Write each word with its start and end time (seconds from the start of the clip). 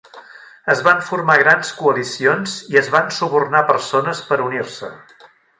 Es 0.73 0.79
van 0.87 1.03
formar 1.09 1.35
grans 1.41 1.69
coalicions 1.83 2.57
i 2.73 2.81
es 2.83 2.91
van 2.97 3.15
subornar 3.21 3.65
persones 3.71 4.27
per 4.31 4.43
unir-se. 4.51 4.95